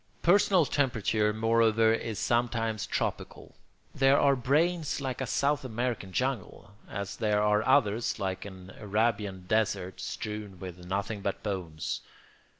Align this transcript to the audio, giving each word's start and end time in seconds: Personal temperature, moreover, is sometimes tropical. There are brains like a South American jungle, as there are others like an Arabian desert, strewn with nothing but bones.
Personal 0.23 0.65
temperature, 0.65 1.31
moreover, 1.31 1.93
is 1.93 2.17
sometimes 2.17 2.87
tropical. 2.87 3.53
There 3.93 4.19
are 4.19 4.35
brains 4.35 4.99
like 4.99 5.21
a 5.21 5.27
South 5.27 5.63
American 5.63 6.11
jungle, 6.11 6.71
as 6.89 7.17
there 7.17 7.43
are 7.43 7.63
others 7.67 8.17
like 8.17 8.43
an 8.43 8.73
Arabian 8.79 9.45
desert, 9.45 9.99
strewn 10.01 10.57
with 10.59 10.83
nothing 10.87 11.21
but 11.21 11.43
bones. 11.43 12.01